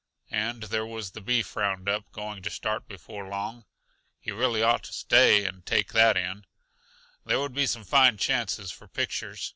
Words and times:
And 0.31 0.63
there 0.63 0.83
was 0.87 1.11
the 1.11 1.21
beef 1.21 1.55
roundup 1.55 2.11
going 2.11 2.41
to 2.41 2.49
start 2.49 2.87
before 2.87 3.27
long 3.27 3.65
he 4.19 4.31
really 4.31 4.63
ought 4.63 4.81
to 4.85 4.93
stay 4.93 5.45
and 5.45 5.63
take 5.63 5.91
that 5.93 6.17
in; 6.17 6.45
there 7.23 7.39
would 7.39 7.53
be 7.53 7.67
some 7.67 7.83
fine 7.83 8.17
chances 8.17 8.71
for 8.71 8.87
pictures. 8.87 9.47